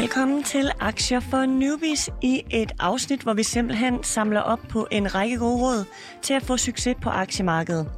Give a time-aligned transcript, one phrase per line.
[0.00, 5.14] Velkommen til Aktier for Newbies i et afsnit, hvor vi simpelthen samler op på en
[5.14, 5.84] række gode råd
[6.22, 7.90] til at få succes på aktiemarkedet.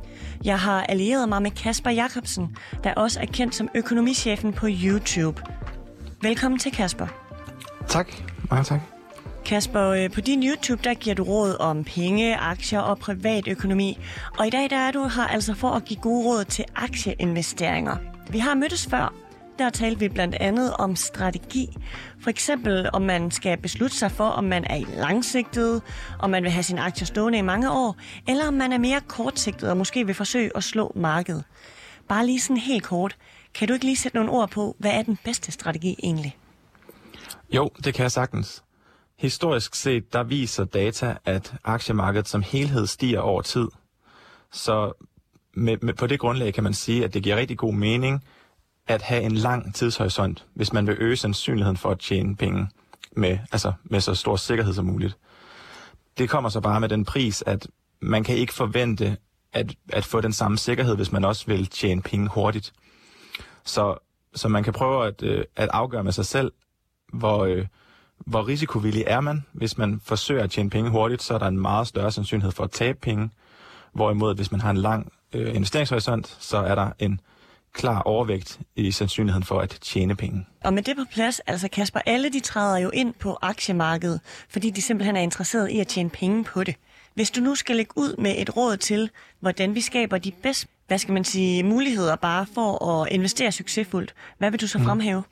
[0.45, 5.43] Jeg har allieret mig med Kasper Jacobsen, der også er kendt som økonomichefen på YouTube.
[6.23, 7.07] Velkommen til Kasper.
[7.89, 8.13] Tak.
[8.51, 8.81] Mange tak.
[9.45, 13.99] Kasper, øh, på din YouTube, der giver du råd om penge, aktier og privatøkonomi.
[14.39, 17.97] Og i dag der er du her altså for at give gode råd til aktieinvesteringer.
[18.31, 19.15] Vi har mødtes før,
[19.59, 21.77] der talte vi blandt andet om strategi.
[22.21, 25.83] For eksempel, om man skal beslutte sig for, om man er i langsigtet,
[26.19, 27.97] om man vil have sin aktier stående i mange år,
[28.29, 31.45] eller om man er mere kortsigtet og måske vil forsøge at slå markedet.
[32.09, 33.17] Bare lige sådan helt kort.
[33.55, 36.37] Kan du ikke lige sætte nogle ord på, hvad er den bedste strategi egentlig?
[37.51, 38.63] Jo, det kan jeg sagtens.
[39.19, 43.69] Historisk set, der viser data, at aktiemarkedet som helhed stiger over tid.
[44.53, 44.93] Så
[45.55, 48.25] med, med, på det grundlag kan man sige, at det giver rigtig god mening
[48.89, 52.69] at have en lang tidshorisont, hvis man vil øge sandsynligheden for at tjene penge
[53.17, 55.17] med, altså med så stor sikkerhed som muligt.
[56.19, 57.67] Det kommer så bare med den pris, at
[58.01, 59.17] man kan ikke forvente
[59.53, 62.73] at, at få den samme sikkerhed, hvis man også vil tjene penge hurtigt.
[63.65, 63.99] Så,
[64.35, 66.53] så man kan prøve at, øh, at afgøre med sig selv,
[67.13, 67.67] hvor, øh,
[68.19, 69.45] hvor risikovillig er man.
[69.53, 72.65] Hvis man forsøger at tjene penge hurtigt, så er der en meget større sandsynlighed for
[72.65, 73.31] at tabe penge.
[73.93, 77.21] Hvorimod, hvis man har en lang øh, investeringshorisont, så er der en
[77.73, 80.47] klar overvægt i sandsynligheden for at tjene penge.
[80.65, 84.71] Og med det på plads, altså Kasper, alle de træder jo ind på aktiemarkedet, fordi
[84.71, 86.75] de simpelthen er interesseret i at tjene penge på det.
[87.15, 89.11] Hvis du nu skal lægge ud med et råd til,
[89.41, 94.15] hvordan vi skaber de bedste, hvad skal man sige, muligheder bare for at investere succesfuldt,
[94.39, 94.85] hvad vil du så mm.
[94.85, 95.23] fremhæve?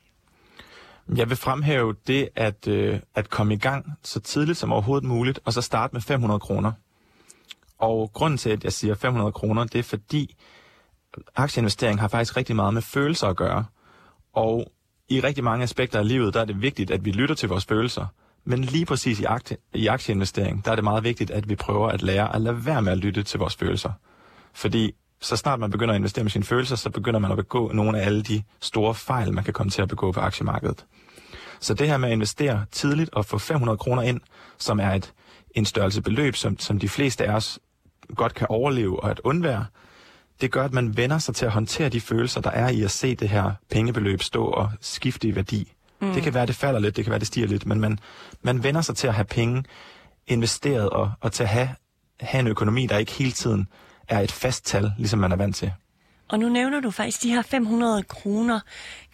[1.15, 5.39] Jeg vil fremhæve det at, øh, at komme i gang så tidligt som overhovedet muligt,
[5.45, 6.71] og så starte med 500 kroner.
[7.79, 10.35] Og grunden til, at jeg siger 500 kroner, det er fordi,
[11.35, 13.65] aktieinvestering har faktisk rigtig meget med følelser at gøre.
[14.33, 14.71] Og
[15.09, 17.65] i rigtig mange aspekter af livet, der er det vigtigt, at vi lytter til vores
[17.65, 18.05] følelser.
[18.43, 21.89] Men lige præcis i, aktie, i aktieinvestering, der er det meget vigtigt, at vi prøver
[21.89, 23.91] at lære at lade være med at lytte til vores følelser.
[24.53, 24.91] Fordi
[25.21, 28.01] så snart man begynder at investere med sine følelser, så begynder man at begå nogle
[28.01, 30.85] af alle de store fejl, man kan komme til at begå på aktiemarkedet.
[31.59, 34.21] Så det her med at investere tidligt og få 500 kroner ind,
[34.57, 35.13] som er et,
[35.51, 37.59] en størrelse beløb, som, som de fleste af os
[38.15, 39.65] godt kan overleve og at undvære,
[40.41, 42.91] det gør, at man vender sig til at håndtere de følelser, der er i at
[42.91, 45.73] se det her pengebeløb stå og skifte i værdi.
[46.01, 46.13] Mm.
[46.13, 47.79] Det kan være, at det falder lidt, det kan være, at det stiger lidt, men
[47.79, 47.99] man,
[48.41, 49.63] man vender sig til at have penge
[50.27, 51.69] investeret og, og til at have,
[52.19, 53.67] have en økonomi, der ikke hele tiden
[54.07, 55.71] er et fast tal, ligesom man er vant til.
[56.27, 58.59] Og nu nævner du faktisk de her 500 kroner.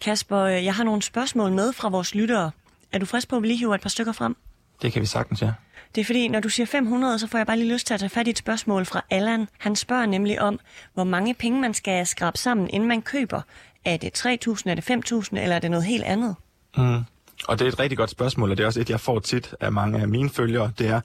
[0.00, 2.50] Kasper, jeg har nogle spørgsmål med fra vores lyttere.
[2.92, 4.36] Er du frisk på at lige hive et par stykker frem?
[4.82, 5.52] Det kan vi sagtens, ja.
[5.94, 8.00] Det er fordi, når du siger 500, så får jeg bare lige lyst til at
[8.00, 9.48] tage fat i et spørgsmål fra Allan.
[9.58, 10.60] Han spørger nemlig om,
[10.94, 13.40] hvor mange penge man skal skrabe sammen, inden man køber.
[13.84, 16.34] Er det 3.000, er det 5.000, eller er det noget helt andet?
[16.76, 17.04] Mm.
[17.48, 19.54] Og det er et rigtig godt spørgsmål, og det er også et, jeg får tit
[19.60, 20.72] af mange af mine følgere.
[20.78, 21.00] Det er,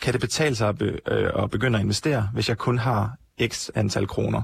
[0.00, 3.16] kan det betale sig at, be, øh, at begynde at investere, hvis jeg kun har
[3.48, 4.42] x antal kroner?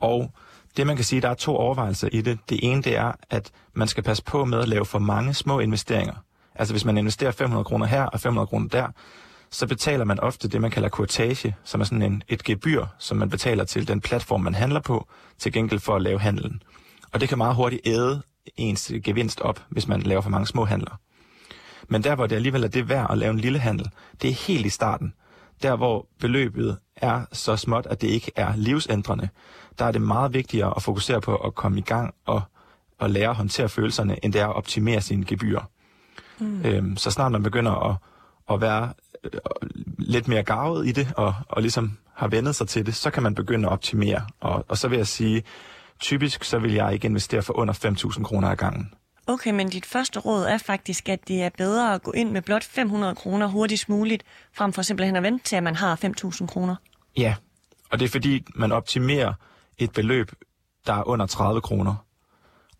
[0.00, 0.30] Og
[0.76, 2.38] det man kan sige, der er to overvejelser i det.
[2.48, 5.60] Det ene det er, at man skal passe på med at lave for mange små
[5.60, 6.14] investeringer.
[6.54, 8.88] Altså hvis man investerer 500 kroner her og 500 kroner der,
[9.50, 13.16] så betaler man ofte det, man kalder kortage, som er sådan en, et gebyr, som
[13.16, 16.62] man betaler til den platform, man handler på, til gengæld for at lave handelen.
[17.12, 18.22] Og det kan meget hurtigt æde
[18.56, 21.00] ens gevinst op, hvis man laver for mange små handler.
[21.88, 23.90] Men der, hvor det alligevel er det værd at lave en lille handel,
[24.22, 25.14] det er helt i starten.
[25.62, 29.28] Der, hvor beløbet er så småt, at det ikke er livsændrende,
[29.78, 32.42] der er det meget vigtigere at fokusere på at komme i gang og,
[32.98, 35.70] og lære at håndtere følelserne, end det er at optimere sine gebyrer.
[36.38, 36.64] Mm.
[36.64, 37.96] Øhm, så snart man begynder at,
[38.50, 38.92] at være
[39.24, 39.30] øh,
[39.98, 43.22] lidt mere gavet i det, og, og ligesom har vendet sig til det, så kan
[43.22, 44.26] man begynde at optimere.
[44.40, 45.42] Og, og så vil jeg sige,
[46.00, 48.94] typisk så vil jeg ikke investere for under 5.000 kroner ad gangen.
[49.26, 52.42] Okay, men dit første råd er faktisk, at det er bedre at gå ind med
[52.42, 56.46] blot 500 kroner hurtigst muligt, frem for simpelthen at vente til, at man har 5.000
[56.46, 56.76] kroner.
[57.16, 57.34] Ja,
[57.90, 59.32] og det er fordi, man optimerer
[59.78, 60.32] et beløb,
[60.86, 61.94] der er under 30 kroner.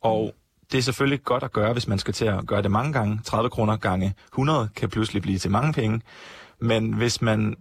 [0.00, 0.34] Og
[0.72, 3.20] det er selvfølgelig godt at gøre, hvis man skal til at gøre det mange gange.
[3.24, 6.00] 30 kroner gange 100 kan pludselig blive til mange penge.
[6.60, 7.56] Men hvis man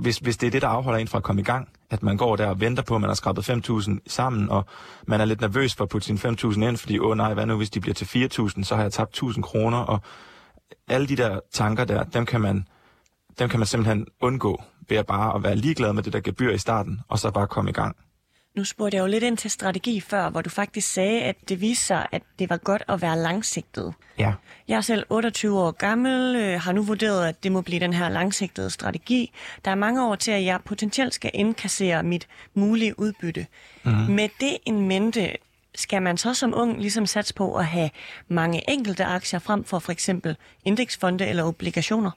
[0.00, 2.16] hvis, hvis det er det, der afholder en fra at komme i gang, at man
[2.16, 4.64] går der og venter på, at man har skrabet 5.000 sammen, og
[5.06, 7.56] man er lidt nervøs for at putte sine 5.000 ind, fordi, åh nej, hvad nu,
[7.56, 10.00] hvis de bliver til 4.000, så har jeg tabt 1.000 kroner, og
[10.88, 12.68] alle de der tanker der, dem kan man,
[13.38, 16.52] dem kan man simpelthen undgå ved at bare at være ligeglad med det der gebyr
[16.52, 17.96] i starten, og så bare komme i gang.
[18.56, 21.60] Nu spurgte jeg jo lidt ind til strategi før, hvor du faktisk sagde, at det
[21.60, 23.94] viste sig, at det var godt at være langsigtet.
[24.18, 24.32] Ja.
[24.68, 27.92] Jeg er selv 28 år gammel, øh, har nu vurderet, at det må blive den
[27.92, 29.32] her langsigtede strategi.
[29.64, 33.46] Der er mange år til, at jeg potentielt skal indkassere mit mulige udbytte.
[33.84, 33.90] Mm.
[33.92, 35.36] Med det en mente,
[35.74, 37.90] skal man så som ung ligesom satse på at have
[38.28, 42.10] mange enkelte aktier frem for for eksempel indeksfonde eller obligationer?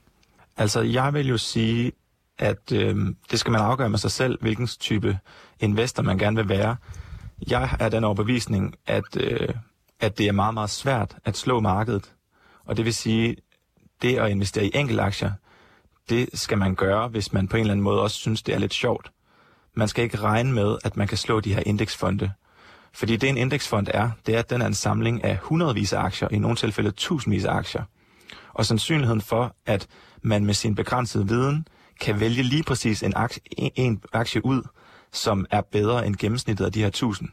[0.57, 1.91] Altså, jeg vil jo sige,
[2.39, 2.95] at øh,
[3.31, 5.19] det skal man afgøre med sig selv, hvilken type
[5.59, 6.75] investor man gerne vil være.
[7.49, 9.49] Jeg er den overbevisning, at, øh,
[9.99, 12.13] at det er meget, meget svært at slå markedet.
[12.65, 13.35] Og det vil sige,
[14.01, 15.31] det at investere i enkelte aktier,
[16.09, 18.59] det skal man gøre, hvis man på en eller anden måde også synes, det er
[18.59, 19.11] lidt sjovt.
[19.75, 22.31] Man skal ikke regne med, at man kan slå de her indeksfonde.
[22.93, 25.99] Fordi det en indeksfond er, det er, at den er en samling af hundredvis af
[25.99, 27.83] aktier, i nogle tilfælde tusindvis af aktier.
[28.53, 29.87] Og sandsynligheden for, at
[30.21, 31.67] man med sin begrænsede viden
[31.99, 34.61] kan vælge lige præcis en aktie, en aktie ud,
[35.11, 37.29] som er bedre end gennemsnittet af de her tusind,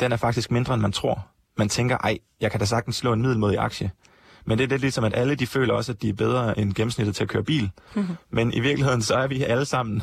[0.00, 1.26] den er faktisk mindre, end man tror.
[1.56, 3.90] Man tænker, ej, jeg kan da sagtens slå en middelmodig aktie.
[4.44, 6.74] Men det er lidt ligesom, at alle de føler også, at de er bedre end
[6.74, 7.70] gennemsnittet til at køre bil.
[7.94, 8.16] Mm-hmm.
[8.30, 10.02] Men i virkeligheden, så er vi alle sammen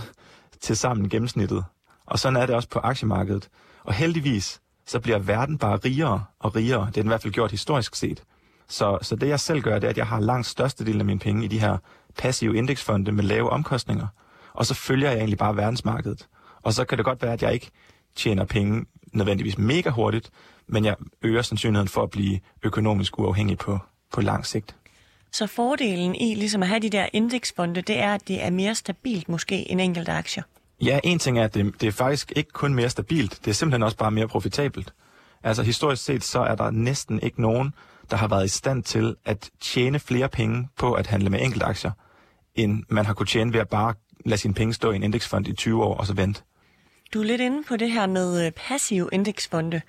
[0.62, 1.64] til sammen gennemsnittet.
[2.06, 3.50] Og sådan er det også på aktiemarkedet.
[3.84, 6.82] Og heldigvis, så bliver verden bare rigere og rigere.
[6.82, 8.24] Det er den i hvert fald gjort historisk set.
[8.68, 11.20] Så, så det jeg selv gør, det er, at jeg har langt størstedelen af mine
[11.20, 11.78] penge i de her
[12.20, 14.08] passive indeksfonde med lave omkostninger.
[14.54, 16.28] Og så følger jeg egentlig bare verdensmarkedet.
[16.62, 17.72] Og så kan det godt være, at jeg ikke
[18.16, 20.30] tjener penge nødvendigvis mega hurtigt,
[20.68, 23.80] men jeg øger sandsynligheden for at blive økonomisk uafhængig på,
[24.14, 24.76] på lang sigt.
[25.32, 28.76] Så fordelen i ligesom at have de der indeksfonde, det er, at det er mere
[28.76, 30.44] stabilt måske end enkelte aktier?
[30.82, 33.56] Ja, en ting er, at det, det er faktisk ikke kun mere stabilt, det er
[33.56, 34.94] simpelthen også bare mere profitabelt.
[35.44, 37.74] Altså historisk set, så er der næsten ikke nogen,
[38.12, 41.92] der har været i stand til at tjene flere penge på at handle med enkeltaktier,
[42.64, 43.94] end man har kunne tjene ved at bare
[44.26, 46.42] lade sine penge stå i en indeksfond i 20 år og så vente.
[47.14, 49.82] Du er lidt inde på det her med øh, passiv indeksfonde.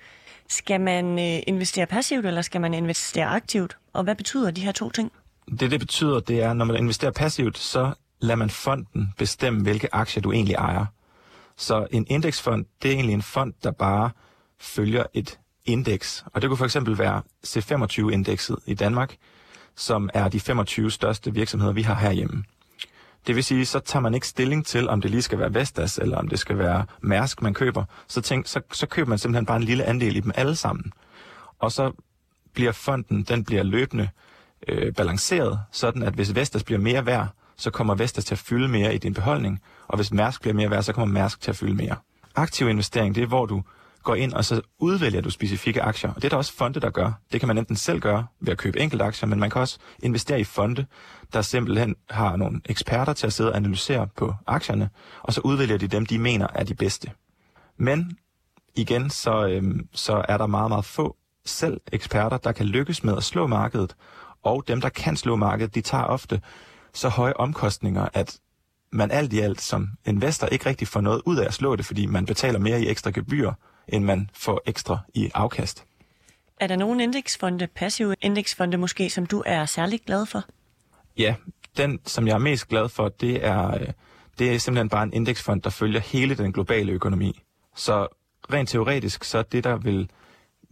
[0.49, 3.77] Skal man øh, investere passivt, eller skal man investere aktivt?
[3.93, 5.11] Og hvad betyder de her to ting?
[5.59, 9.95] Det, det betyder, det er, når man investerer passivt, så lader man fonden bestemme, hvilke
[9.95, 10.85] aktier du egentlig ejer.
[11.57, 14.09] Så en indeksfond, det er egentlig en fond, der bare
[14.59, 16.25] følger et indeks.
[16.33, 19.15] Og det kunne for eksempel være C25-indekset i Danmark,
[19.75, 22.43] som er de 25 største virksomheder, vi har herhjemme.
[23.27, 25.97] Det vil sige, så tager man ikke stilling til, om det lige skal være Vestas,
[25.97, 27.83] eller om det skal være Mærsk, man køber.
[28.07, 30.93] Så, tænk, så, så køber man simpelthen bare en lille andel i dem alle sammen.
[31.59, 31.91] Og så
[32.53, 34.09] bliver fonden, den bliver løbende
[34.67, 37.27] øh, balanceret, sådan at hvis Vestas bliver mere værd,
[37.57, 40.69] så kommer Vestas til at fylde mere i din beholdning, og hvis Mærsk bliver mere
[40.69, 41.95] værd, så kommer Mærsk til at fylde mere.
[42.35, 43.63] Aktiv investering, det er, hvor du
[44.03, 46.09] går ind, og så udvælger du specifikke aktier.
[46.09, 47.11] Og det er der også fonde, der gør.
[47.31, 49.77] Det kan man enten selv gøre ved at købe enkelte aktier, men man kan også
[50.03, 50.85] investere i fonde,
[51.33, 54.89] der simpelthen har nogle eksperter til at sidde og analysere på aktierne,
[55.21, 57.11] og så udvælger de dem, de mener er de bedste.
[57.77, 58.17] Men
[58.75, 61.15] igen, så, øhm, så er der meget, meget få
[61.45, 63.95] selv eksperter, der kan lykkes med at slå markedet,
[64.43, 66.41] og dem, der kan slå markedet, de tager ofte
[66.93, 68.39] så høje omkostninger, at
[68.91, 71.85] man alt i alt som investor ikke rigtig får noget ud af at slå det,
[71.85, 73.51] fordi man betaler mere i ekstra gebyr,
[73.87, 75.85] end man får ekstra i afkast.
[76.59, 80.43] Er der nogen indeksfonde, passive indeksfonde måske, som du er særlig glad for?
[81.17, 81.35] Ja,
[81.77, 83.87] den, som jeg er mest glad for, det er, øh,
[84.39, 87.41] det er simpelthen bare en indeksfond, der følger hele den globale økonomi.
[87.75, 88.07] Så
[88.53, 90.09] rent teoretisk, så det, der vil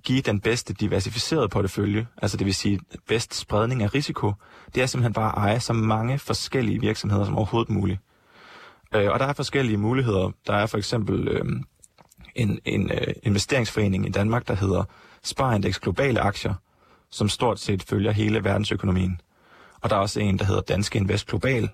[0.04, 4.34] give den bedste diversificerede portefølje, altså det vil sige bedst spredning af risiko,
[4.76, 8.00] det er simpelthen bare at eje så mange forskellige virksomheder som overhovedet muligt.
[8.96, 10.32] Øh, og der er forskellige muligheder.
[10.48, 11.46] Der er for eksempel øh,
[12.40, 14.84] en, en øh, investeringsforening i Danmark, der hedder
[15.24, 16.54] Sparindex Globale Aktier,
[17.10, 19.22] som stort set følger hele verdensøkonomien.
[19.82, 21.70] Og der er også en, der hedder Danske Invest Global.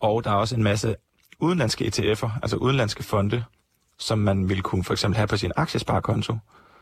[0.00, 0.96] Og der er også en masse
[1.38, 3.44] udenlandske ETF'er, altså udenlandske fonde,
[3.98, 6.36] som man vil kunne for eksempel have på sin aktiesparekonto,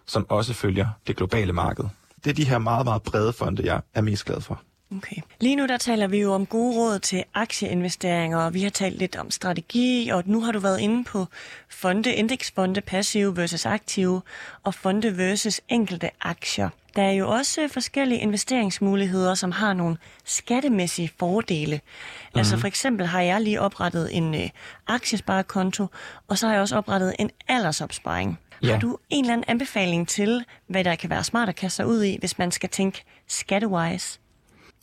[0.06, 1.84] som også følger det globale marked.
[2.24, 4.62] Det er de her meget, meget brede fonde, jeg er mest glad for.
[4.96, 5.16] Okay.
[5.40, 8.98] Lige nu der taler vi jo om gode råd til aktieinvesteringer, og vi har talt
[8.98, 11.26] lidt om strategi, og nu har du været inde på
[11.68, 14.22] fonde, indeksfonde, passive versus aktive,
[14.62, 16.68] og fonde versus enkelte aktier.
[16.96, 21.76] Der er jo også forskellige investeringsmuligheder, som har nogle skattemæssige fordele.
[21.76, 22.38] Mm-hmm.
[22.38, 24.50] Altså for eksempel har jeg lige oprettet en øh,
[24.86, 25.86] aktiesparekonto,
[26.28, 28.38] og så har jeg også oprettet en aldersopsparing.
[28.62, 28.72] Ja.
[28.72, 31.86] Har du en eller anden anbefaling til, hvad der kan være smart at kaste sig
[31.86, 34.18] ud i, hvis man skal tænke skattewise?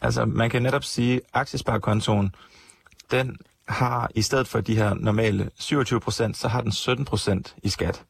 [0.01, 2.35] Altså, man kan netop sige, at aktiesparekontoen,
[3.11, 7.55] den har i stedet for de her normale 27 procent, så har den 17 procent
[7.63, 8.03] i skat.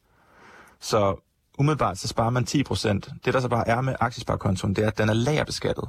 [0.80, 1.16] Så
[1.58, 3.10] umiddelbart så sparer man 10 procent.
[3.24, 5.88] Det der så bare er med aktiesparekontoen, det er, at den er lagerbeskattet.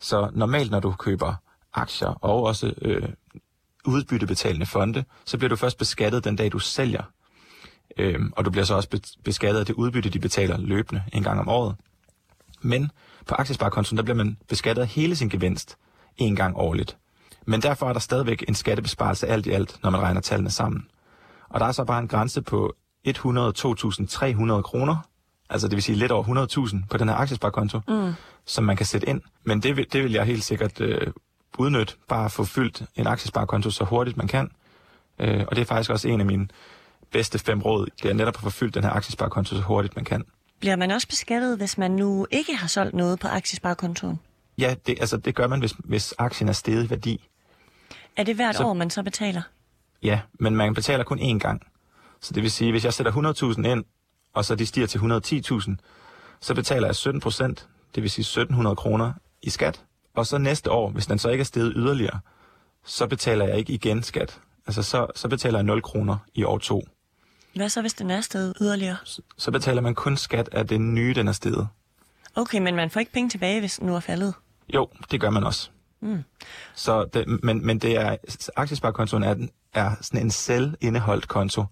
[0.00, 1.34] Så normalt, når du køber
[1.74, 3.08] aktier og også øh,
[3.84, 7.02] udbyttebetalende fonde, så bliver du først beskattet den dag, du sælger.
[7.98, 11.40] Øhm, og du bliver så også beskattet af det udbytte, de betaler løbende en gang
[11.40, 11.76] om året.
[12.66, 12.90] Men
[13.26, 15.76] på aktiesparekontoen, der bliver man beskattet af hele sin gevinst
[16.16, 16.96] en gang årligt.
[17.46, 20.86] Men derfor er der stadigvæk en skattebesparelse alt i alt, når man regner tallene sammen.
[21.48, 22.74] Og der er så bare en grænse på
[23.08, 25.06] 102.300 kroner
[25.50, 28.12] altså det vil sige lidt over 100.000 på den her aktiesparekonto, mm.
[28.44, 29.20] som man kan sætte ind.
[29.44, 31.12] Men det vil, det vil jeg helt sikkert øh,
[31.58, 34.50] udnytte, bare få fyldt en aktiesparekonto så hurtigt man kan.
[35.18, 36.48] Øh, og det er faktisk også en af mine
[37.12, 40.04] bedste fem råd, det er netop at få fyldt den her aktiesparekonto så hurtigt man
[40.04, 40.24] kan.
[40.60, 44.20] Bliver man også beskattet, hvis man nu ikke har solgt noget på aktiesparekontoen?
[44.58, 47.28] Ja, det, altså, det gør man, hvis, hvis aktien er steget i værdi.
[48.16, 49.42] Er det hvert så, år, man så betaler?
[50.02, 51.66] Ja, men man betaler kun én gang.
[52.20, 53.12] Så det vil sige, hvis jeg sætter
[53.56, 53.84] 100.000 ind,
[54.34, 55.70] og så de stiger til 110.000,
[56.40, 59.84] så betaler jeg 17 procent, det vil sige 1700 kroner i skat.
[60.14, 62.20] Og så næste år, hvis den så ikke er steget yderligere,
[62.84, 64.40] så betaler jeg ikke igen skat.
[64.66, 66.84] Altså så, så betaler jeg 0 kroner i år 2.
[67.56, 68.96] Hvad så, hvis den er steget yderligere?
[69.04, 71.68] Så, så betaler man kun skat af den nye, den er steget.
[72.34, 74.34] Okay, men man får ikke penge tilbage, hvis den nu er faldet?
[74.74, 75.70] Jo, det gør man også.
[76.00, 76.24] Mm.
[76.74, 78.16] Så det, men, men det er,
[78.56, 79.34] aktiesparekontoen er,
[79.74, 81.64] er sådan en selvindeholdt konto,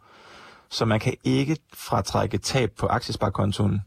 [0.71, 3.81] så man kan ikke fratrække tab på aktiesparekontoen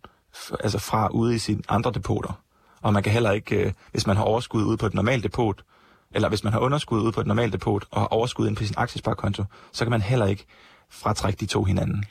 [0.60, 2.42] altså fra ude i sine andre depoter.
[2.82, 5.63] Og man kan heller ikke, øh, hvis man har overskud ude på et normalt depot,
[6.12, 8.63] eller hvis man har underskud ude på et normalt depot og har overskud ind på
[8.63, 10.46] sin aktiesparekonto, så kan man heller ikke
[10.89, 12.03] fratrække de to hinanden.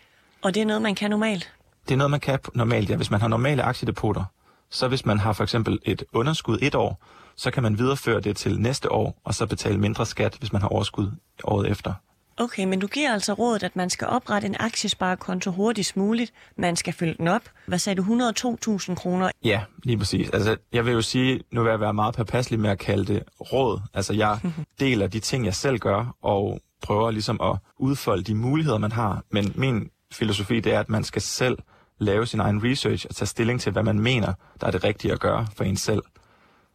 [0.42, 1.52] Og det er noget, man kan normalt?
[1.88, 2.96] Det er noget, man kan normalt, ja.
[2.96, 4.24] Hvis man har normale aktiedepoter,
[4.70, 7.02] så hvis man har for eksempel et underskud et år,
[7.36, 10.62] så kan man videreføre det til næste år, og så betale mindre skat, hvis man
[10.62, 11.10] har overskud
[11.44, 11.92] året efter.
[12.38, 16.32] Okay, men du giver altså rådet, at man skal oprette en aktiesparekonto hurtigst muligt.
[16.56, 17.42] Man skal fylde den op.
[17.66, 18.32] Hvad sagde du?
[18.78, 19.30] 102.000 kroner?
[19.44, 20.30] Ja, lige præcis.
[20.30, 23.22] Altså, jeg vil jo sige, nu vil jeg være meget påpasselig med at kalde det
[23.40, 23.80] råd.
[23.94, 24.38] Altså, jeg
[24.80, 29.22] deler de ting, jeg selv gør, og prøver ligesom at udfolde de muligheder, man har.
[29.30, 31.58] Men min filosofi, det er, at man skal selv
[31.98, 35.12] lave sin egen research og tage stilling til, hvad man mener, der er det rigtige
[35.12, 36.02] at gøre for en selv.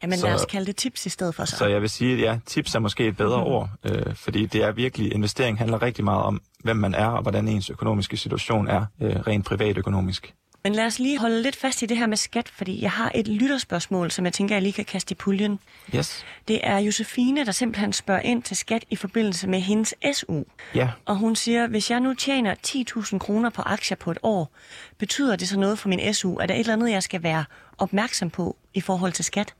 [0.03, 1.55] Jamen så, lad os kalde det tips i stedet for så.
[1.55, 3.53] Så jeg vil sige, at ja, tips er måske et bedre mm-hmm.
[3.53, 7.21] ord, øh, fordi det er virkelig, investering handler rigtig meget om, hvem man er og
[7.21, 10.33] hvordan ens økonomiske situation er, øh, rent privatøkonomisk.
[10.63, 13.11] Men lad os lige holde lidt fast i det her med skat, fordi jeg har
[13.15, 15.59] et lytterspørgsmål, som jeg tænker, jeg lige kan kaste i puljen.
[15.95, 16.25] Yes.
[16.47, 20.43] Det er Josefine, der simpelthen spørger ind til skat i forbindelse med hendes SU.
[20.75, 20.89] Ja.
[21.05, 24.51] Og hun siger, hvis jeg nu tjener 10.000 kroner på aktier på et år,
[24.97, 26.35] betyder det så noget for min SU?
[26.35, 27.45] Er der et eller andet, jeg skal være
[27.77, 29.53] opmærksom på i forhold til skat?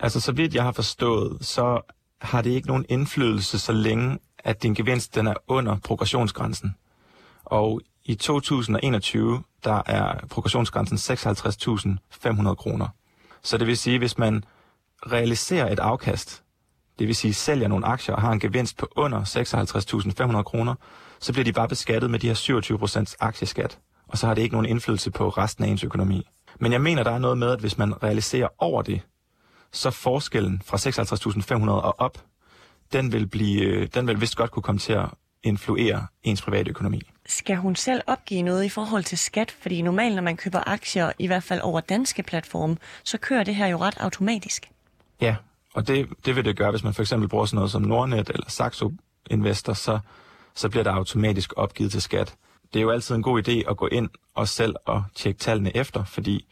[0.00, 1.80] Altså, så vidt jeg har forstået, så
[2.20, 6.74] har det ikke nogen indflydelse, så længe at din gevinst den er under progressionsgrænsen.
[7.44, 12.88] Og i 2021, der er progressionsgrænsen 56.500 kroner.
[13.42, 14.44] Så det vil sige, hvis man
[15.12, 16.42] realiserer et afkast,
[16.98, 19.20] det vil sige sælger nogle aktier og har en gevinst på under
[20.36, 20.74] 56.500 kroner,
[21.20, 22.34] så bliver de bare beskattet med de her
[23.10, 23.78] 27% aktieskat.
[24.08, 26.26] Og så har det ikke nogen indflydelse på resten af ens økonomi.
[26.60, 29.00] Men jeg mener, der er noget med, at hvis man realiserer over det,
[29.72, 30.76] så forskellen fra
[31.64, 32.24] 56.500 og op,
[32.92, 35.08] den vil, blive, øh, den vil vist godt kunne komme til at
[35.46, 37.02] influere ens private økonomi.
[37.26, 39.50] Skal hun selv opgive noget i forhold til skat?
[39.50, 43.54] Fordi normalt, når man køber aktier, i hvert fald over danske platforme, så kører det
[43.54, 44.70] her jo ret automatisk.
[45.20, 45.36] Ja,
[45.74, 48.28] og det, det vil det gøre, hvis man for eksempel bruger sådan noget som Nordnet
[48.28, 48.92] eller Saxo
[49.30, 49.98] Investor, så,
[50.54, 52.34] så bliver der automatisk opgivet til skat.
[52.72, 55.76] Det er jo altid en god idé at gå ind og selv og tjekke tallene
[55.76, 56.46] efter, fordi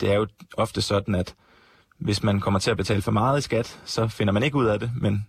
[0.00, 0.26] det er jo
[0.56, 1.34] ofte sådan, at
[1.98, 4.66] hvis man kommer til at betale for meget i skat, så finder man ikke ud
[4.66, 5.26] af det, men,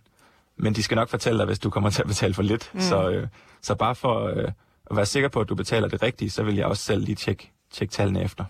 [0.58, 2.70] men de skal nok fortælle dig, hvis du kommer til at betale for lidt.
[2.74, 2.80] Mm.
[2.80, 3.28] Så, øh,
[3.62, 4.44] så bare for øh,
[4.90, 7.16] at være sikker på, at du betaler det rigtige, så vil jeg også selv lige
[7.16, 8.44] tjekke, tjekke tallene efter.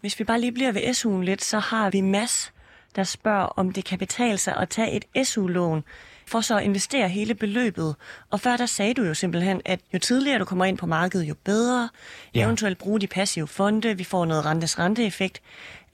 [0.00, 2.52] Hvis vi bare lige bliver ved SU'en lidt, så har vi Mads,
[2.96, 5.84] der spørger, om det kan betale sig at tage et SU-lån
[6.26, 7.96] for så at investere hele beløbet.
[8.30, 11.28] Og før der sagde du jo simpelthen, at jo tidligere du kommer ind på markedet,
[11.28, 11.88] jo bedre.
[12.34, 12.44] Ja.
[12.44, 15.42] Eventuelt bruge de passive fonde, vi får noget rentes renteeffekt.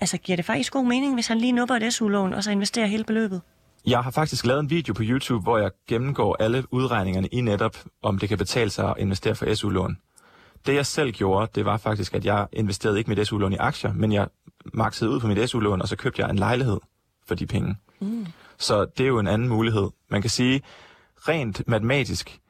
[0.00, 2.86] Altså giver det faktisk god mening, hvis han lige nupper et SU-lån, og så investerer
[2.86, 3.40] hele beløbet?
[3.86, 7.76] Jeg har faktisk lavet en video på YouTube, hvor jeg gennemgår alle udregningerne i netop,
[8.02, 9.98] om det kan betale sig at investere for SU-lån.
[10.66, 13.92] Det jeg selv gjorde, det var faktisk, at jeg investerede ikke mit SU-lån i aktier,
[13.92, 14.28] men jeg
[14.64, 16.80] maxede ud på mit SU-lån, og så købte jeg en lejlighed
[17.26, 17.76] for de penge.
[18.00, 18.26] Mm.
[18.58, 19.90] Så det er jo en anden mulighed.
[20.10, 20.62] Man kan sige,
[21.28, 22.40] rent matematisk,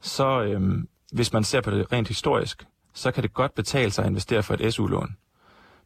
[0.00, 4.04] så øhm, hvis man ser på det rent historisk, så kan det godt betale sig
[4.04, 5.16] at investere for et SU-lån.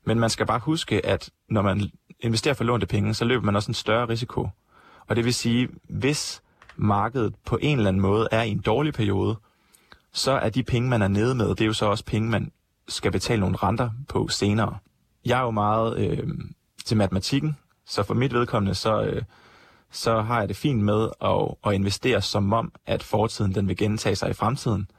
[0.04, 1.90] Men man skal bare huske, at når man
[2.20, 4.48] investerer for lånte penge, så løber man også en større risiko.
[5.08, 6.42] Og det vil sige, hvis
[6.76, 9.36] markedet på en eller anden måde er i en dårlig periode,
[10.12, 12.52] så er de penge, man er nede med, det er jo så også penge, man
[12.88, 14.78] skal betale nogle renter på senere.
[15.24, 16.28] Jeg er jo meget øh,
[16.84, 19.22] til matematikken, så for mit vedkommende, så, øh,
[19.90, 23.76] så har jeg det fint med at, at investere som om, at fortiden den vil
[23.76, 24.90] gentage sig i fremtiden.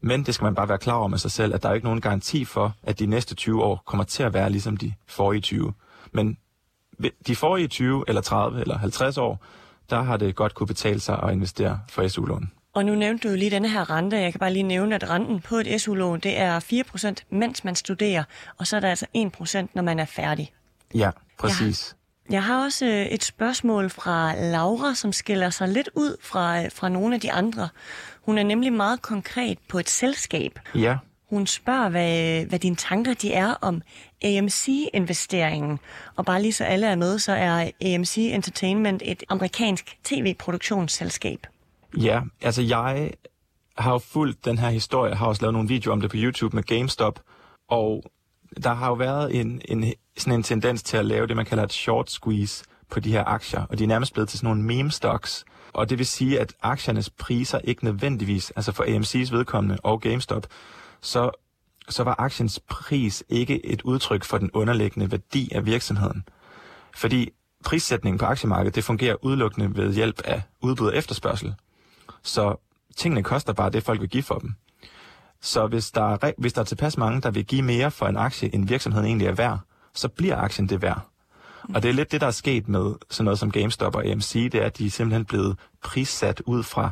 [0.00, 1.86] Men det skal man bare være klar over med sig selv, at der er ikke
[1.86, 5.40] nogen garanti for, at de næste 20 år kommer til at være ligesom de forrige
[5.40, 5.72] 20.
[6.12, 6.36] Men
[7.26, 9.44] de forrige 20 eller 30 eller 50 år,
[9.90, 12.50] der har det godt kunne betale sig at investere for SU-lån.
[12.72, 14.16] Og nu nævnte du jo lige denne her rente.
[14.16, 16.60] Jeg kan bare lige nævne, at renten på et SU-lån, det er
[17.20, 18.24] 4%, mens man studerer,
[18.58, 20.52] og så er der altså 1%, når man er færdig.
[20.94, 21.96] Ja, præcis.
[22.30, 22.34] Ja.
[22.34, 26.88] Jeg har også øh, et spørgsmål fra Laura, som skiller sig lidt ud fra, fra
[26.88, 27.68] nogle af de andre.
[28.22, 30.58] Hun er nemlig meget konkret på et selskab.
[30.74, 30.96] Ja.
[31.30, 33.82] Hun spørger, hvad, hvad dine tanker de er om
[34.24, 35.78] AMC-investeringen.
[36.16, 41.46] Og bare lige så alle er med, så er AMC Entertainment et amerikansk tv-produktionsselskab.
[41.96, 43.10] Ja, altså jeg
[43.78, 46.56] har jo fulgt den her historie, har også lavet nogle videoer om det på YouTube
[46.56, 47.20] med GameStop,
[47.68, 48.02] og
[48.62, 51.64] der har jo været en, en, sådan en tendens til at lave det, man kalder
[51.64, 54.62] et short squeeze på de her aktier, og de er nærmest blevet til sådan nogle
[54.62, 55.44] meme stocks.
[55.72, 60.46] Og det vil sige, at aktiernes priser ikke nødvendigvis, altså for AMC's vedkommende og GameStop,
[61.00, 61.30] så,
[61.88, 66.24] så var aktiens pris ikke et udtryk for den underliggende værdi af virksomheden.
[66.94, 67.30] Fordi
[67.64, 71.54] prissætningen på aktiemarkedet, det fungerer udelukkende ved hjælp af udbud og efterspørgsel.
[72.22, 72.56] Så
[72.96, 74.54] tingene koster bare det, folk vil give for dem.
[75.40, 78.16] Så hvis der, er, hvis der er tilpas mange, der vil give mere for en
[78.16, 79.58] aktie, end virksomheden egentlig er værd,
[79.94, 81.00] så bliver aktien det værd.
[81.74, 84.32] Og det er lidt det, der er sket med sådan noget som GameStop og AMC,
[84.32, 86.90] det er, at de er simpelthen blevet prissat ud fra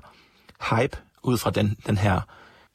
[0.70, 2.20] hype, ud fra den, den her,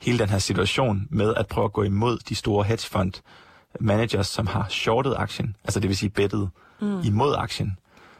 [0.03, 3.13] hele den her situation med at prøve at gå imod de store hedgefund
[3.79, 6.50] managers, som har shortet aktien, altså det vil sige bettet
[6.81, 7.01] mm.
[7.01, 7.77] imod aktien.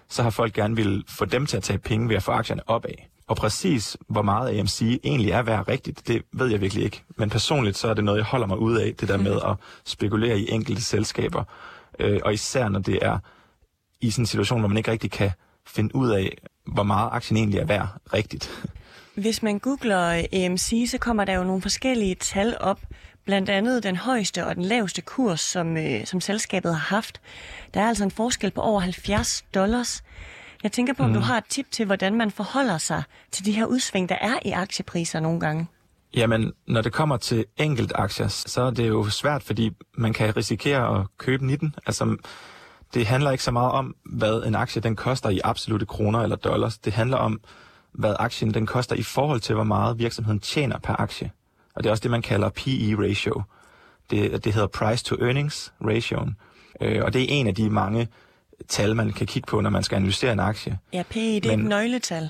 [0.10, 2.70] Så har folk gerne vil få dem til at tage penge ved at få aktierne
[2.70, 2.92] opad.
[3.28, 7.04] Og præcis hvor meget AMC egentlig er værd rigtigt, det ved jeg virkelig ikke.
[7.18, 9.56] Men personligt så er det noget, jeg holder mig ud af, det der med at
[9.86, 11.44] spekulere i enkelte selskaber.
[12.00, 13.20] Øh, og især når det er
[14.02, 15.32] i sådan en situation, hvor man ikke rigtig kan
[15.68, 18.52] finde ud af, hvor meget aktien egentlig er værd rigtigt.
[19.16, 22.80] Hvis man googler AMC, så kommer der jo nogle forskellige tal op,
[23.26, 27.22] blandt andet den højeste og den laveste kurs, som, øh, som selskabet har haft.
[27.74, 30.04] Der er altså en forskel på over 70 dollars.
[30.64, 31.16] Jeg tænker på, om mm.
[31.16, 34.40] du har et tip til, hvordan man forholder sig til de her udsving, der er
[34.46, 35.68] i aktiepriser nogle gange.
[36.16, 40.38] Jamen, når det kommer til enkelt aktier, så er det jo svært, fordi man kan
[40.38, 41.76] risikere at købe i den.
[41.86, 42.18] Altså,
[42.94, 46.36] det handler ikke så meget om, hvad en aktie den koster i absolute kroner eller
[46.36, 46.78] dollars.
[46.78, 47.42] Det handler om,
[47.94, 51.32] hvad aktien den koster i forhold til, hvor meget virksomheden tjener per aktie.
[51.76, 53.42] Og det er også det, man kalder PE-ratio.
[54.10, 56.28] Det, det hedder price to earnings ratio.
[56.82, 58.08] Øh, og det er en af de mange
[58.68, 60.80] tal, man kan kigge på, når man skal analysere en aktie.
[60.94, 62.30] Ja, PE, det Men, er et nøgletal.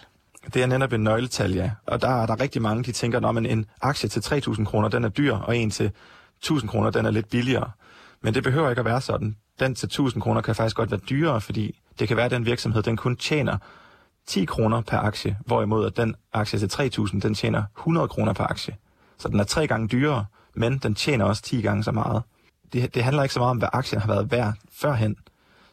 [0.54, 1.72] Det er netop et nøgletal, ja.
[1.86, 5.04] Og der er der rigtig mange, de tænker, at en aktie til 3.000 kroner, den
[5.04, 5.92] er dyr, og en til
[6.46, 7.72] 1.000 kroner, den er lidt billigere.
[8.22, 9.36] Men det behøver ikke at være sådan.
[9.60, 12.46] Den til 1.000 kroner kan faktisk godt være dyrere, fordi det kan være, at den
[12.46, 13.58] virksomhed, den kun tjener
[14.28, 18.44] 10 kroner per aktie, hvorimod at den aktie til 3.000, den tjener 100 kroner per
[18.44, 18.76] aktie.
[19.18, 22.24] Så den er tre gange dyrere, men den tjener også 10 gange så meget.
[22.74, 25.16] Det, det handler ikke så meget om, hvad aktien har været værd førhen.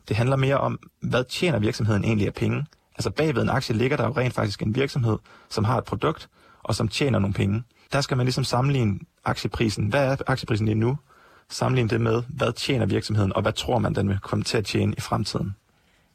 [0.08, 2.66] Det handler mere om, hvad tjener virksomheden egentlig af penge.
[2.94, 6.28] Altså bagved en aktie ligger der jo rent faktisk en virksomhed, som har et produkt,
[6.62, 7.62] og som tjener nogle penge.
[7.92, 9.86] Der skal man ligesom sammenligne aktieprisen.
[9.86, 10.98] Hvad er aktieprisen lige nu?
[11.48, 14.64] Sammenligne det med, hvad tjener virksomheden, og hvad tror man, den vil komme til at
[14.64, 15.54] tjene i fremtiden.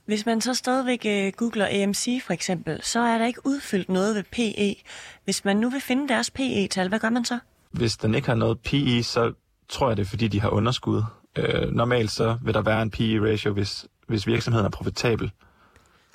[0.06, 4.15] Hvis man så stadigvæk uh, googler AMC for eksempel, så er der ikke udfyldt noget
[4.15, 4.76] ved PE.
[5.24, 7.39] Hvis man nu vil finde deres PE-tal, hvad gør man så?
[7.72, 9.34] Hvis den ikke har noget PE, så
[9.70, 11.04] tror jeg det er, fordi de har underskud.
[11.39, 15.32] Uh, normalt så vil der være en PE-ratio, hvis, hvis virksomheden er profitabel.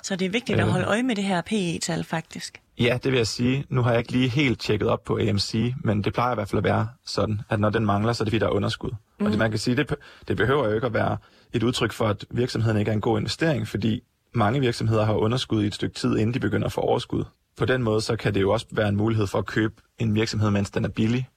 [0.03, 2.61] Så det er vigtigt at holde øje med det her PE-tal faktisk?
[2.81, 3.65] Ja, det vil jeg sige.
[3.69, 6.49] Nu har jeg ikke lige helt tjekket op på AMC, men det plejer i hvert
[6.49, 8.89] fald at være sådan, at når den mangler, så er det fordi, der er underskud.
[8.89, 8.95] Mm.
[9.19, 9.39] Og det, mhm.
[9.39, 9.95] man kan sige, det,
[10.27, 11.17] det behøver jo ikke at være
[11.53, 14.01] et udtryk for, at virksomheden ikke er en god investering, fordi
[14.33, 17.23] mange virksomheder har underskud i et stykke tid, inden de begynder at få overskud.
[17.57, 20.15] På den måde, så kan det jo også være en mulighed for at købe en
[20.15, 21.29] virksomhed, mens den er billig.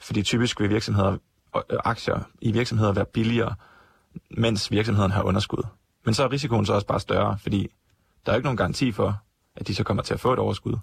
[0.00, 1.16] Fordi typisk vil virksomheder,
[1.84, 3.54] aktier i virksomheder være billigere,
[4.30, 5.62] mens virksomheden har underskud.
[6.04, 7.68] Men så er risikoen så også bare større, fordi
[8.26, 9.20] der er ikke nogen garanti for,
[9.56, 10.74] at de så kommer til at få et overskud.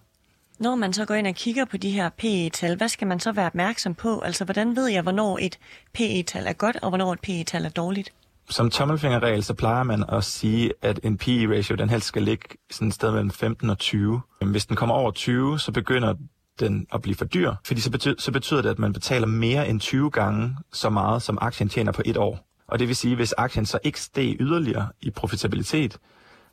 [0.60, 3.32] Når man så går ind og kigger på de her PE-tal, hvad skal man så
[3.32, 4.20] være opmærksom på?
[4.20, 5.60] Altså, hvordan ved jeg, hvornår et
[5.94, 8.14] PE-tal er godt, og hvornår et PE-tal er dårligt?
[8.50, 12.88] Som tommelfingerregel, så plejer man at sige, at en PE-ratio, den helst skal ligge sådan
[12.88, 14.22] et sted mellem 15 og 20.
[14.42, 16.14] Hvis den kommer over 20, så begynder
[16.60, 19.68] den at blive for dyr, fordi så betyder, så betyder det, at man betaler mere
[19.70, 22.48] end 20 gange så meget, som aktien tjener på et år.
[22.68, 25.98] Og det vil sige, hvis aktien så ikke steg yderligere i profitabilitet,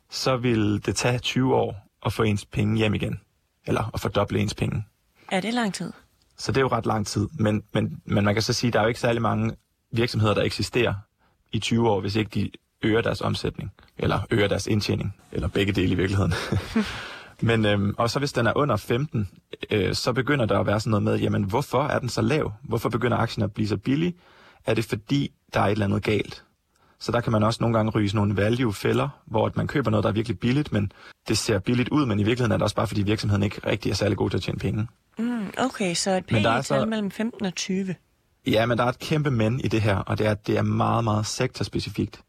[0.09, 3.19] så vil det tage 20 år at få ens penge hjem igen.
[3.65, 4.83] Eller at fordoble ens penge.
[5.31, 5.91] Er det lang tid?
[6.37, 7.27] Så det er jo ret lang tid.
[7.31, 9.55] Men, men, men man kan så sige, at der er jo ikke særlig mange
[9.91, 10.93] virksomheder, der eksisterer
[11.51, 13.71] i 20 år, hvis ikke de øger deres omsætning.
[13.97, 15.15] Eller øger deres indtjening.
[15.31, 16.33] Eller begge dele i virkeligheden.
[17.49, 19.29] Men, øhm, og så hvis den er under 15,
[19.71, 22.53] øh, så begynder der at være sådan noget med, jamen hvorfor er den så lav?
[22.63, 24.15] Hvorfor begynder aktien at blive så billig?
[24.65, 26.43] Er det fordi, der er et eller andet galt?
[27.01, 30.09] Så der kan man også nogle gange ryge nogle value-fælder, hvor man køber noget, der
[30.09, 30.91] er virkelig billigt, men
[31.27, 33.89] det ser billigt ud, men i virkeligheden er det også bare, fordi virksomheden ikke rigtig
[33.89, 34.87] er særlig god til at tjene penge.
[35.19, 37.95] Mm, okay, så et PE-tal så- mellem 15 og 20.
[38.47, 40.57] Ja, men der er et kæmpe men i det her, og det er, at det
[40.57, 42.21] er meget, meget sektorspecifikt.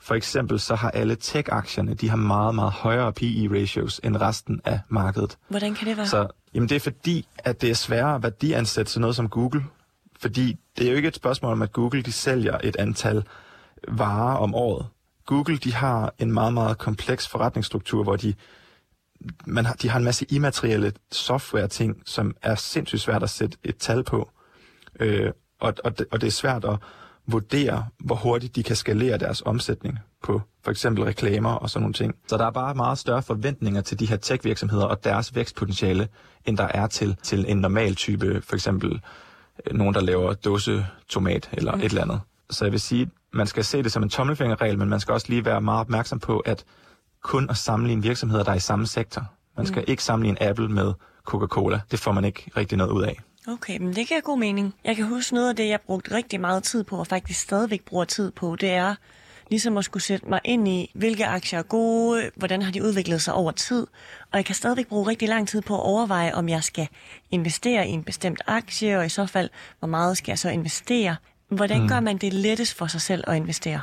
[0.00, 4.80] For eksempel så har alle tech-aktierne, de har meget, meget højere PE-ratios end resten af
[4.88, 5.38] markedet.
[5.48, 6.06] Hvordan kan det være?
[6.06, 9.64] Så jamen det er fordi, at det er sværere at værdiansætte sådan noget som Google.
[10.20, 13.24] Fordi det er jo ikke et spørgsmål om, at Google de sælger et antal
[13.88, 14.86] varer om året.
[15.26, 18.34] Google de har en meget, meget kompleks forretningsstruktur, hvor de,
[19.46, 23.76] man har, de har en masse immaterielle software-ting, som er sindssygt svært at sætte et
[23.76, 24.30] tal på.
[25.00, 26.78] Øh, og, og, det, og det er svært at
[27.26, 31.94] vurdere, hvor hurtigt de kan skalere deres omsætning på for eksempel reklamer og sådan nogle
[31.94, 32.14] ting.
[32.26, 36.08] Så der er bare meget større forventninger til de her tech-virksomheder og deres vækstpotentiale,
[36.44, 39.00] end der er til, til en normal type, for eksempel
[39.66, 41.80] øh, nogen, der laver dåsetomat eller mm.
[41.80, 42.20] et eller andet.
[42.50, 45.26] Så jeg vil sige, man skal se det som en tommelfingerregel, men man skal også
[45.28, 46.64] lige være meget opmærksom på, at
[47.22, 49.22] kun at sammenligne virksomheder, der er i samme sektor.
[49.56, 49.84] Man skal mm.
[49.88, 50.92] ikke sammenligne Apple med
[51.24, 51.80] Coca-Cola.
[51.90, 53.20] Det får man ikke rigtig noget ud af.
[53.48, 54.74] Okay, men det giver god mening.
[54.84, 57.84] Jeg kan huske noget af det, jeg brugte rigtig meget tid på, og faktisk stadigvæk
[57.84, 58.94] bruger tid på, det er
[59.50, 63.22] ligesom at skulle sætte mig ind i, hvilke aktier er gode, hvordan har de udviklet
[63.22, 63.86] sig over tid.
[64.32, 66.88] Og jeg kan stadigvæk bruge rigtig lang tid på at overveje, om jeg skal
[67.30, 71.16] investere i en bestemt aktie, og i så fald, hvor meget skal jeg så investere.
[71.48, 71.88] Hvordan mm.
[71.88, 73.80] gør man det lettest for sig selv at investere?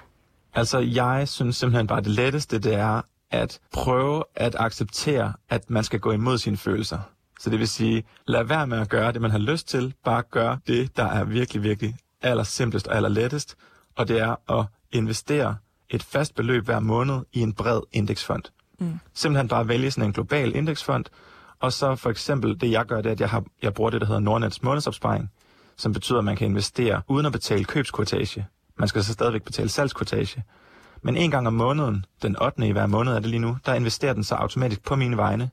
[0.54, 5.84] Altså, jeg synes simpelthen bare, det letteste, det er at prøve at acceptere, at man
[5.84, 7.00] skal gå imod sine følelser.
[7.40, 9.94] Så det vil sige, lad være med at gøre det, man har lyst til.
[10.04, 13.56] Bare gør det, der er virkelig, virkelig allersimplest og allerlettest.
[13.96, 15.56] Og det er at investere
[15.90, 18.44] et fast beløb hver måned i en bred indeksfond.
[18.80, 19.00] Mm.
[19.14, 21.06] Simpelthen bare vælge sådan en global indeksfond.
[21.60, 24.02] Og så for eksempel, det jeg gør, det er, at jeg, har, jeg bruger det,
[24.02, 25.32] der hedder Nordnets månedsopsparing,
[25.78, 28.48] som betyder, at man kan investere uden at betale købskortage.
[28.78, 30.44] Man skal så stadigvæk betale salgskortage.
[31.02, 32.68] Men en gang om måneden, den 8.
[32.68, 35.50] i hver måned er det lige nu, der investerer den så automatisk på mine vegne.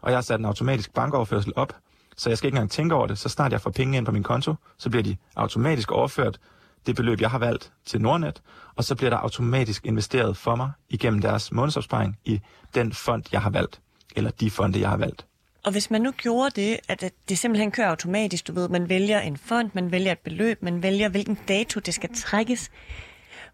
[0.00, 1.76] Og jeg har sat en automatisk bankoverførsel op,
[2.16, 3.18] så jeg skal ikke engang tænke over det.
[3.18, 6.38] Så snart jeg får penge ind på min konto, så bliver de automatisk overført
[6.86, 8.42] det beløb, jeg har valgt til Nordnet,
[8.76, 12.40] og så bliver der automatisk investeret for mig igennem deres månedsopsparing i
[12.74, 13.80] den fond, jeg har valgt,
[14.16, 15.26] eller de fonde, jeg har valgt.
[15.64, 19.20] Og hvis man nu gjorde det, at det simpelthen kører automatisk, du ved, man vælger
[19.20, 22.70] en fond, man vælger et beløb, man vælger, hvilken dato det skal trækkes,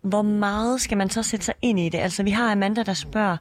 [0.02, 1.98] hvor meget skal man så sætte sig ind i det?
[1.98, 3.36] Altså, vi har Amanda, der spørger,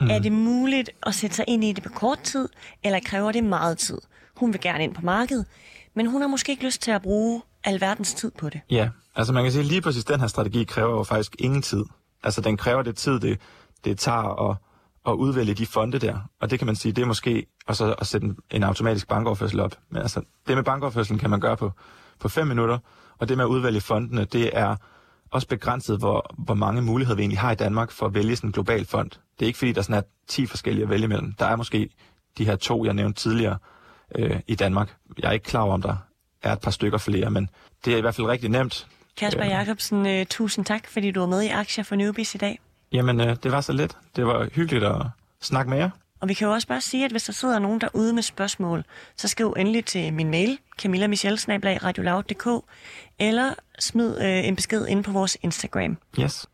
[0.00, 0.10] mm.
[0.10, 2.48] er det muligt at sætte sig ind i det på kort tid,
[2.84, 3.98] eller kræver det meget tid?
[4.36, 5.46] Hun vil gerne ind på markedet,
[5.94, 8.60] men hun har måske ikke lyst til at bruge alverdens tid på det.
[8.70, 11.84] Ja, altså man kan sige, lige præcis den her strategi kræver jo faktisk ingen tid.
[12.22, 13.40] Altså den kræver det tid, det,
[13.84, 14.56] det tager at,
[15.06, 16.18] at udvælge de fonde der.
[16.40, 19.08] Og det kan man sige, det er måske og så at sætte en, en automatisk
[19.08, 19.78] bankoverførsel op.
[19.90, 21.72] Men altså, det med bankoverførselen kan man gøre på,
[22.20, 22.78] på fem minutter,
[23.18, 24.76] og det med at udvælge fondene, det er
[25.30, 28.48] også begrænset, hvor, hvor mange muligheder vi egentlig har i Danmark for at vælge sådan
[28.48, 29.10] en global fond.
[29.10, 31.32] Det er ikke fordi, der sådan er 10 forskellige at vælge mellem.
[31.32, 31.88] Der er måske
[32.38, 33.58] de her to, jeg nævnte tidligere
[34.14, 34.96] øh, i Danmark.
[35.18, 35.96] Jeg er ikke klar over, om der
[36.42, 37.50] er et par stykker flere, men
[37.84, 38.86] det er i hvert fald rigtig nemt.
[39.16, 39.50] Kasper Øh.
[39.50, 42.60] Jacobsen, øh, tusind tak, fordi du var med i Aktier for Newbies i dag.
[42.94, 43.96] Jamen, øh, det var så let.
[44.16, 45.02] Det var hyggeligt at
[45.40, 45.90] snakke med jer.
[46.20, 48.84] Og vi kan jo også bare sige, at hvis der sidder nogen derude med spørgsmål,
[49.16, 52.64] så skriv endelig til min mail, camillamichelle-radioloud.dk,
[53.18, 55.96] eller smid øh, en besked ind på vores Instagram.
[56.20, 56.46] Yes.